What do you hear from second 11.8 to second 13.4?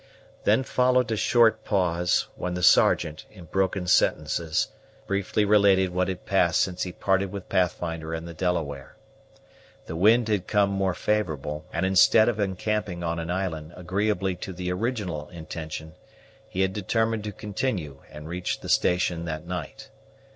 instead of encamping on an